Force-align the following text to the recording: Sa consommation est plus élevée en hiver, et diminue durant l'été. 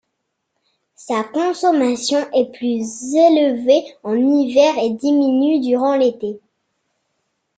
Sa 0.95 1.23
consommation 1.25 2.17
est 2.33 2.51
plus 2.57 3.13
élevée 3.13 3.83
en 4.01 4.15
hiver, 4.15 4.75
et 4.83 4.89
diminue 4.95 5.59
durant 5.59 5.95
l'été. 5.95 6.39